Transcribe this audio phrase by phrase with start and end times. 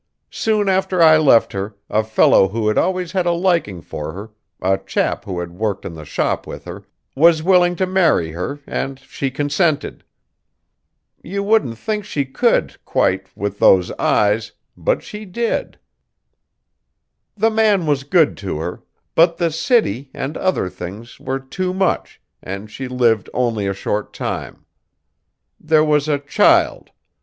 [0.33, 4.31] Soon after I left her, a fellow who had always had a liking for her,
[4.59, 8.61] a chap who had worked in the shop with her, was willing to marry her
[8.65, 10.03] and she consented.
[11.21, 15.77] You wouldn't think she could, quite, with those eyes, but she did!
[17.37, 18.81] The man was good to her;
[19.13, 24.13] but the city, and other things, were too much, and she lived only a short
[24.13, 24.65] time.
[25.59, 26.89] There was a child!